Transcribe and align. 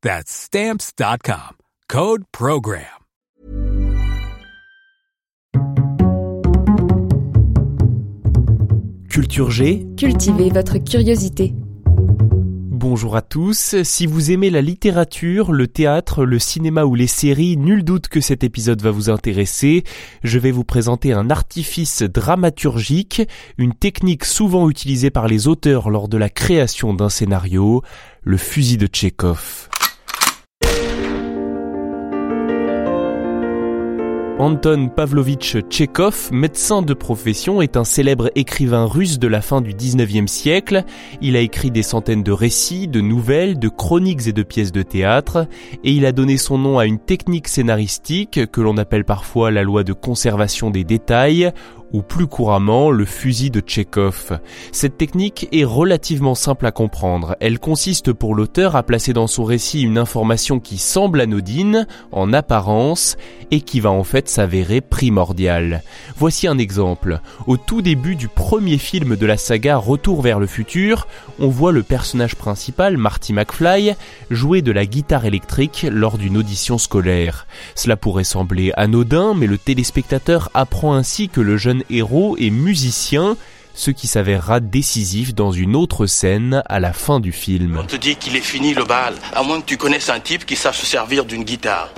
That's 0.00 0.30
Stamps.com. 0.30 1.56
Code 1.88 2.22
PROGRAM. 2.30 2.84
Culture 9.10 9.50
G. 9.50 9.88
Cultivez 9.96 10.50
votre 10.50 10.78
curiosité. 10.78 11.52
Bonjour 12.70 13.16
à 13.16 13.22
tous. 13.22 13.82
Si 13.82 14.06
vous 14.06 14.30
aimez 14.30 14.50
la 14.50 14.62
littérature, 14.62 15.50
le 15.50 15.66
théâtre, 15.66 16.24
le 16.24 16.38
cinéma 16.38 16.84
ou 16.84 16.94
les 16.94 17.08
séries, 17.08 17.56
nul 17.56 17.82
doute 17.82 18.06
que 18.06 18.20
cet 18.20 18.44
épisode 18.44 18.80
va 18.80 18.92
vous 18.92 19.10
intéresser. 19.10 19.82
Je 20.22 20.38
vais 20.38 20.52
vous 20.52 20.62
présenter 20.62 21.12
un 21.12 21.28
artifice 21.28 22.02
dramaturgique, 22.02 23.22
une 23.56 23.74
technique 23.74 24.24
souvent 24.24 24.70
utilisée 24.70 25.10
par 25.10 25.26
les 25.26 25.48
auteurs 25.48 25.90
lors 25.90 26.06
de 26.06 26.18
la 26.18 26.30
création 26.30 26.94
d'un 26.94 27.08
scénario, 27.08 27.82
le 28.22 28.36
fusil 28.36 28.76
de 28.76 28.86
Tchekhov. 28.86 29.68
Anton 34.40 34.88
Pavlovitch 34.94 35.56
Tchekhov, 35.68 36.28
médecin 36.30 36.80
de 36.82 36.94
profession, 36.94 37.60
est 37.60 37.76
un 37.76 37.82
célèbre 37.82 38.30
écrivain 38.36 38.84
russe 38.84 39.18
de 39.18 39.26
la 39.26 39.40
fin 39.40 39.60
du 39.60 39.74
19e 39.74 40.28
siècle. 40.28 40.84
Il 41.20 41.34
a 41.34 41.40
écrit 41.40 41.72
des 41.72 41.82
centaines 41.82 42.22
de 42.22 42.30
récits, 42.30 42.86
de 42.86 43.00
nouvelles, 43.00 43.58
de 43.58 43.68
chroniques 43.68 44.28
et 44.28 44.32
de 44.32 44.44
pièces 44.44 44.70
de 44.70 44.82
théâtre, 44.82 45.48
et 45.82 45.90
il 45.90 46.06
a 46.06 46.12
donné 46.12 46.36
son 46.36 46.56
nom 46.56 46.78
à 46.78 46.86
une 46.86 47.00
technique 47.00 47.48
scénaristique 47.48 48.48
que 48.52 48.60
l'on 48.60 48.76
appelle 48.76 49.04
parfois 49.04 49.50
la 49.50 49.64
loi 49.64 49.82
de 49.82 49.92
conservation 49.92 50.70
des 50.70 50.84
détails, 50.84 51.50
ou 51.92 52.02
plus 52.02 52.26
couramment 52.26 52.90
le 52.90 53.04
fusil 53.04 53.50
de 53.50 53.60
Tchekhov. 53.60 54.38
Cette 54.72 54.98
technique 54.98 55.48
est 55.52 55.64
relativement 55.64 56.34
simple 56.34 56.66
à 56.66 56.72
comprendre. 56.72 57.36
Elle 57.40 57.58
consiste 57.58 58.12
pour 58.12 58.34
l'auteur 58.34 58.76
à 58.76 58.82
placer 58.82 59.12
dans 59.12 59.26
son 59.26 59.44
récit 59.44 59.82
une 59.82 59.98
information 59.98 60.60
qui 60.60 60.78
semble 60.78 61.20
anodine, 61.20 61.86
en 62.12 62.32
apparence, 62.32 63.16
et 63.50 63.60
qui 63.60 63.80
va 63.80 63.90
en 63.90 64.04
fait 64.04 64.28
s'avérer 64.28 64.80
primordiale. 64.80 65.82
Voici 66.16 66.46
un 66.46 66.58
exemple. 66.58 67.20
Au 67.46 67.56
tout 67.56 67.82
début 67.82 68.16
du 68.16 68.28
premier 68.28 68.78
film 68.78 69.16
de 69.16 69.26
la 69.26 69.36
saga 69.36 69.76
Retour 69.76 70.22
vers 70.22 70.38
le 70.38 70.46
futur, 70.46 71.06
on 71.38 71.48
voit 71.48 71.72
le 71.72 71.82
personnage 71.82 72.36
principal, 72.36 72.96
Marty 72.96 73.32
McFly, 73.32 73.94
jouer 74.30 74.62
de 74.62 74.72
la 74.72 74.86
guitare 74.86 75.24
électrique 75.24 75.86
lors 75.90 76.18
d'une 76.18 76.36
audition 76.36 76.78
scolaire. 76.78 77.46
Cela 77.74 77.96
pourrait 77.96 78.24
sembler 78.24 78.72
anodin, 78.76 79.34
mais 79.34 79.46
le 79.46 79.58
téléspectateur 79.58 80.50
apprend 80.54 80.94
ainsi 80.94 81.28
que 81.28 81.40
le 81.40 81.56
jeune 81.56 81.77
héros 81.90 82.36
et 82.38 82.50
musicien, 82.50 83.36
ce 83.74 83.90
qui 83.90 84.06
s'avérera 84.06 84.60
décisif 84.60 85.34
dans 85.34 85.52
une 85.52 85.76
autre 85.76 86.06
scène 86.06 86.62
à 86.66 86.80
la 86.80 86.92
fin 86.92 87.20
du 87.20 87.32
film. 87.32 87.78
On 87.80 87.86
te 87.86 87.96
dit 87.96 88.16
qu'il 88.16 88.36
est 88.36 88.40
fini 88.40 88.74
le 88.74 88.84
bal, 88.84 89.14
à 89.32 89.42
moins 89.42 89.60
que 89.60 89.66
tu 89.66 89.76
connaisses 89.76 90.10
un 90.10 90.20
type 90.20 90.44
qui 90.44 90.56
sache 90.56 90.78
se 90.78 90.86
servir 90.86 91.24
d'une 91.24 91.44
guitare. 91.44 91.92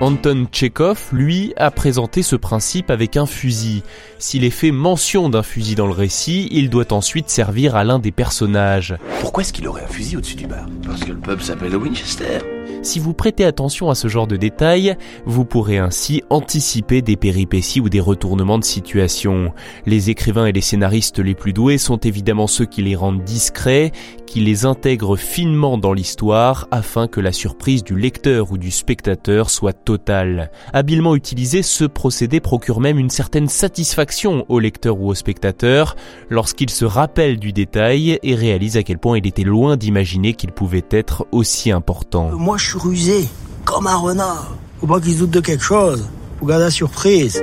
Anton 0.00 0.46
Tchekhov, 0.50 1.08
lui, 1.12 1.54
a 1.56 1.70
présenté 1.70 2.22
ce 2.22 2.36
principe 2.36 2.90
avec 2.90 3.16
un 3.16 3.26
fusil. 3.26 3.82
S'il 4.18 4.44
est 4.44 4.50
fait 4.50 4.70
mention 4.70 5.28
d'un 5.28 5.42
fusil 5.42 5.76
dans 5.76 5.86
le 5.86 5.92
récit, 5.92 6.48
il 6.50 6.68
doit 6.68 6.92
ensuite 6.92 7.30
servir 7.30 7.76
à 7.76 7.84
l'un 7.84 7.98
des 7.98 8.12
personnages. 8.12 8.96
Pourquoi 9.20 9.42
est-ce 9.42 9.52
qu'il 9.52 9.68
aurait 9.68 9.84
un 9.84 9.88
fusil 9.88 10.16
au-dessus 10.16 10.36
du 10.36 10.46
bar? 10.46 10.66
Parce 10.84 11.04
que 11.04 11.12
le 11.12 11.18
pub 11.18 11.40
s'appelle 11.40 11.76
Winchester. 11.76 12.38
Si 12.84 12.98
vous 12.98 13.14
prêtez 13.14 13.46
attention 13.46 13.88
à 13.88 13.94
ce 13.94 14.08
genre 14.08 14.26
de 14.26 14.36
détails, 14.36 14.94
vous 15.24 15.46
pourrez 15.46 15.78
ainsi 15.78 16.22
anticiper 16.28 17.00
des 17.00 17.16
péripéties 17.16 17.80
ou 17.80 17.88
des 17.88 17.98
retournements 17.98 18.58
de 18.58 18.64
situation. 18.64 19.52
Les 19.86 20.10
écrivains 20.10 20.44
et 20.44 20.52
les 20.52 20.60
scénaristes 20.60 21.18
les 21.18 21.34
plus 21.34 21.54
doués 21.54 21.78
sont 21.78 21.96
évidemment 21.96 22.46
ceux 22.46 22.66
qui 22.66 22.82
les 22.82 22.94
rendent 22.94 23.24
discrets, 23.24 23.90
qui 24.34 24.40
les 24.40 24.66
intègrent 24.66 25.14
finement 25.14 25.78
dans 25.78 25.92
l'histoire 25.92 26.66
afin 26.72 27.06
que 27.06 27.20
la 27.20 27.30
surprise 27.30 27.84
du 27.84 27.96
lecteur 27.96 28.50
ou 28.50 28.58
du 28.58 28.72
spectateur 28.72 29.48
soit 29.48 29.72
totale. 29.72 30.50
Habilement 30.72 31.14
utilisé, 31.14 31.62
ce 31.62 31.84
procédé 31.84 32.40
procure 32.40 32.80
même 32.80 32.98
une 32.98 33.10
certaine 33.10 33.46
satisfaction 33.46 34.44
au 34.48 34.58
lecteur 34.58 34.98
ou 34.98 35.08
au 35.08 35.14
spectateur 35.14 35.94
lorsqu'il 36.30 36.70
se 36.70 36.84
rappelle 36.84 37.38
du 37.38 37.52
détail 37.52 38.18
et 38.24 38.34
réalise 38.34 38.76
à 38.76 38.82
quel 38.82 38.98
point 38.98 39.18
il 39.18 39.26
était 39.28 39.44
loin 39.44 39.76
d'imaginer 39.76 40.34
qu'il 40.34 40.50
pouvait 40.50 40.82
être 40.90 41.28
aussi 41.30 41.70
important. 41.70 42.32
Moi, 42.32 42.56
je 42.58 42.70
suis 42.70 42.78
rusé, 42.80 43.28
comme 43.64 43.86
un 43.86 43.98
renard. 43.98 44.56
Faut 44.80 44.88
pas 44.88 45.00
qu'il 45.00 45.12
se 45.12 45.18
doute 45.20 45.30
de 45.30 45.40
quelque 45.40 45.62
chose. 45.62 46.08
Faut 46.40 46.46
garder 46.46 46.64
la 46.64 46.70
surprise. 46.72 47.40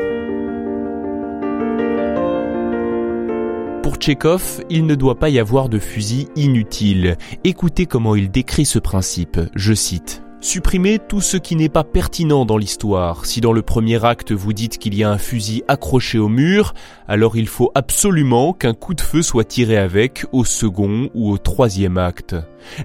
Tchekhov, 4.02 4.64
il 4.72 4.88
ne 4.88 4.96
doit 4.96 5.20
pas 5.20 5.30
y 5.30 5.38
avoir 5.38 5.70
de 5.70 5.78
fusil 5.78 6.28
inutile. 6.36 7.18
Écoutez 7.44 7.86
comment 7.86 8.16
il 8.16 8.32
décrit 8.32 8.66
ce 8.66 8.80
principe. 8.80 9.40
Je 9.54 9.76
cite. 9.76 10.24
Supprimez 10.42 10.98
tout 10.98 11.22
ce 11.22 11.38
qui 11.38 11.56
n'est 11.56 11.70
pas 11.70 11.84
pertinent 11.84 12.46
dans 12.46 12.58
l'histoire. 12.58 13.28
Si 13.28 13.42
dans 13.42 13.54
le 13.54 13.62
premier 13.62 14.04
acte 14.04 14.32
vous 14.32 14.54
dites 14.54 14.80
qu'il 14.80 14.96
y 14.96 15.04
a 15.04 15.12
un 15.12 15.20
fusil 15.20 15.62
accroché 15.68 16.18
au 16.18 16.30
mur, 16.30 16.74
alors 17.08 17.38
il 17.38 17.48
faut 17.48 17.72
absolument 17.76 18.54
qu'un 18.54 18.74
coup 18.74 18.96
de 18.96 19.02
feu 19.02 19.22
soit 19.22 19.44
tiré 19.44 19.78
avec 19.78 20.26
au 20.32 20.46
second 20.46 21.12
ou 21.14 21.30
au 21.30 21.38
troisième 21.38 22.00
acte. 22.00 22.36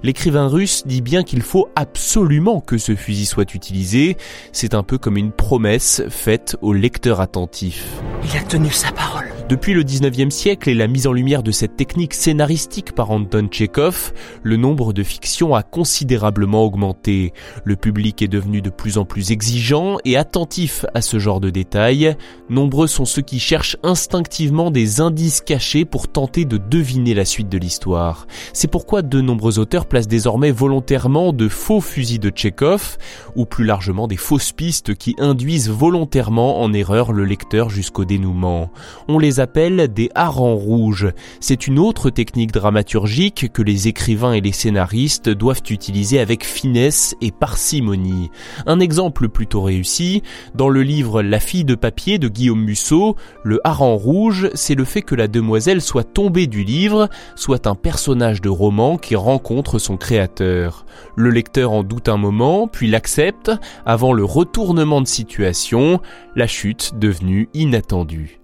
L'écrivain 0.03 0.47
russe 0.47 0.83
dit 0.85 1.01
bien 1.01 1.23
qu'il 1.23 1.41
faut 1.41 1.67
absolument 1.75 2.61
que 2.61 2.77
ce 2.77 2.95
fusil 2.95 3.25
soit 3.25 3.55
utilisé. 3.55 4.17
C'est 4.51 4.75
un 4.75 4.83
peu 4.83 4.99
comme 4.99 5.17
une 5.17 5.31
promesse 5.31 6.03
faite 6.09 6.57
au 6.61 6.73
lecteur 6.73 7.21
attentif. 7.21 7.87
Il 8.23 8.37
a 8.37 8.43
tenu 8.43 8.69
sa 8.69 8.91
parole. 8.91 9.36
Depuis 9.49 9.73
le 9.73 9.85
19e 9.85 10.29
siècle 10.29 10.69
et 10.69 10.73
la 10.73 10.87
mise 10.87 11.07
en 11.07 11.13
lumière 11.13 11.41
de 11.41 11.51
cette 11.51 11.77
technique 11.77 12.13
scénaristique 12.13 12.91
par 12.91 13.11
Anton 13.11 13.47
Tchekhov, 13.47 14.11
le 14.43 14.57
nombre 14.57 14.91
de 14.91 15.03
fictions 15.03 15.55
a 15.55 15.63
considérablement 15.63 16.65
augmenté. 16.65 17.31
Le 17.63 17.77
public 17.77 18.21
est 18.21 18.27
devenu 18.27 18.61
de 18.61 18.69
plus 18.69 18.97
en 18.97 19.05
plus 19.05 19.31
exigeant 19.31 19.99
et 20.03 20.17
attentif 20.17 20.85
à 20.93 20.99
ce 20.99 21.17
genre 21.17 21.39
de 21.39 21.49
détails. 21.49 22.17
Nombreux 22.49 22.87
sont 22.87 23.05
ceux 23.05 23.21
qui 23.21 23.39
cherchent 23.39 23.77
instinctivement 23.83 24.69
des 24.69 24.99
indices 24.99 25.39
cachés 25.39 25.85
pour 25.85 26.09
tenter 26.09 26.43
de 26.43 26.57
deviner 26.57 27.13
la 27.13 27.23
suite 27.23 27.47
de 27.47 27.57
l'histoire. 27.57 28.27
C'est 28.51 28.69
pourquoi 28.69 29.01
de 29.01 29.21
nombreux 29.21 29.59
auteurs 29.59 29.85
placent 29.85 30.09
désormais 30.09 30.51
volontairement 30.51 31.31
de 31.31 31.47
faux 31.47 31.79
fusils 31.79 32.19
de 32.19 32.31
Tchekhov, 32.31 32.97
ou 33.37 33.45
plus 33.45 33.63
largement 33.63 34.09
des 34.09 34.17
fausses 34.17 34.51
pistes 34.51 34.93
qui 34.93 35.15
induisent 35.19 35.69
volontairement 35.69 36.61
en 36.61 36.73
erreur 36.73 37.13
le 37.13 37.23
lecteur 37.23 37.69
jusqu'au 37.69 38.03
dénouement. 38.03 38.71
On 39.07 39.19
les 39.19 39.36
appelle 39.39 39.87
des 39.93 40.09
harengs 40.15 40.55
rouges. 40.55 41.11
C'est 41.39 41.67
une 41.67 41.79
autre 41.79 42.09
technique 42.09 42.51
dramaturgique 42.51 43.51
que 43.51 43.61
les 43.61 43.87
écrivains 43.87 44.33
et 44.33 44.41
les 44.41 44.51
scénaristes 44.51 45.29
doivent 45.29 45.61
utiliser 45.69 46.19
avec 46.19 46.45
finesse 46.45 47.15
et 47.21 47.31
parcimonie. 47.31 48.29
Un 48.65 48.79
exemple 48.79 49.29
plutôt 49.29 49.61
réussi, 49.61 50.23
dans 50.55 50.69
le 50.69 50.83
livre 50.83 51.21
La 51.21 51.39
fille 51.39 51.65
de 51.65 51.75
papier 51.75 52.19
de 52.19 52.27
Guillaume 52.27 52.63
Musso, 52.63 53.15
le 53.43 53.59
hareng 53.63 53.95
rouge, 53.95 54.49
c'est 54.53 54.75
le 54.75 54.85
fait 54.85 55.01
que 55.01 55.15
la 55.15 55.27
demoiselle 55.27 55.81
soit 55.81 56.03
tombée 56.03 56.47
du 56.47 56.63
livre, 56.63 57.09
soit 57.35 57.67
un 57.67 57.75
personnage 57.75 58.41
de 58.41 58.49
roman 58.49 58.97
qui 58.97 59.15
rencontre 59.15 59.79
son 59.79 59.97
créateur. 59.97 60.85
Le 61.15 61.29
lecteur 61.29 61.71
en 61.71 61.83
doute 61.83 62.09
un 62.09 62.17
moment, 62.17 62.67
puis 62.67 62.87
l'accepte, 62.87 63.51
avant 63.85 64.13
le 64.13 64.23
retournement 64.23 65.01
de 65.01 65.07
situation, 65.07 66.01
la 66.35 66.47
chute 66.47 66.93
devenue 66.97 67.49
inattendue. 67.53 68.39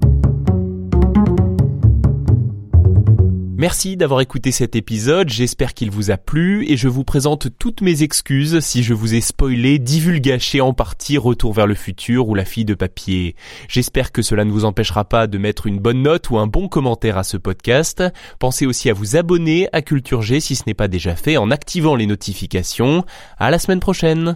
Merci 3.64 3.96
d'avoir 3.96 4.20
écouté 4.20 4.52
cet 4.52 4.76
épisode, 4.76 5.30
j'espère 5.30 5.74
qu'il 5.74 5.90
vous 5.90 6.12
a 6.12 6.18
plu 6.18 6.70
et 6.70 6.76
je 6.76 6.90
vous 6.90 7.06
présente 7.06 7.48
toutes 7.58 7.80
mes 7.80 8.04
excuses 8.04 8.60
si 8.60 8.84
je 8.84 8.94
vous 8.94 9.16
ai 9.16 9.22
spoilé, 9.22 9.80
divulgaché 9.80 10.60
en 10.60 10.74
partie 10.74 11.18
Retour 11.18 11.54
vers 11.54 11.66
le 11.66 11.74
futur 11.74 12.28
ou 12.28 12.36
La 12.36 12.44
fille 12.44 12.66
de 12.66 12.74
papier. 12.74 13.38
J'espère 13.70 14.12
que 14.12 14.22
cela 14.22 14.44
ne 14.44 14.52
vous 14.52 14.66
empêchera 14.66 15.06
pas 15.06 15.28
de 15.28 15.38
mettre 15.38 15.66
une 15.66 15.80
bonne 15.80 16.02
note 16.02 16.30
ou 16.30 16.40
un 16.40 16.48
bon 16.48 16.68
commentaire 16.68 17.18
à 17.18 17.24
ce 17.24 17.38
podcast. 17.38 18.04
Pensez 18.38 18.66
aussi 18.66 18.90
à 18.90 18.94
vous 18.94 19.16
abonner 19.16 19.70
à 19.72 19.82
Culture 19.82 20.24
G 20.24 20.42
si 20.42 20.58
ce 20.58 20.64
n'est 20.68 20.74
pas 20.74 20.90
déjà 20.90 21.16
fait 21.16 21.38
en 21.38 21.50
activant 21.50 21.96
les 21.96 22.06
notifications. 22.06 23.06
À 23.38 23.50
la 23.50 23.60
semaine 23.60 23.80
prochaine. 23.80 24.36